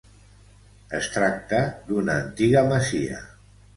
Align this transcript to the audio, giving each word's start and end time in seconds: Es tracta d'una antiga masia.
Es 0.99 1.09
tracta 1.17 1.59
d'una 1.91 2.17
antiga 2.25 2.65
masia. 2.73 3.21